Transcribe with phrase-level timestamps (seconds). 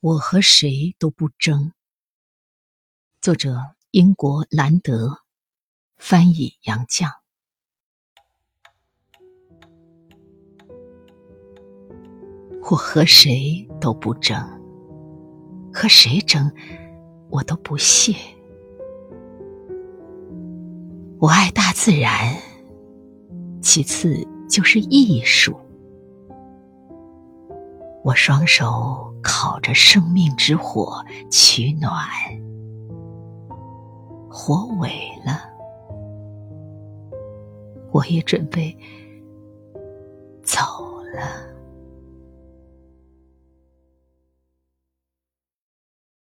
[0.00, 1.72] 我和谁都不争。
[3.20, 5.22] 作者：英国兰德，
[5.96, 7.10] 翻译：杨绛。
[12.70, 14.40] 我和谁都不争，
[15.74, 16.48] 和谁争，
[17.28, 18.14] 我都不屑。
[21.18, 22.36] 我爱大自然，
[23.60, 25.58] 其次就是艺术。
[28.04, 32.06] 我双手烤着生命之火，取暖，
[34.30, 34.88] 火萎
[35.24, 35.42] 了，
[37.90, 38.76] 我也准备
[40.42, 40.60] 走
[41.14, 41.57] 了。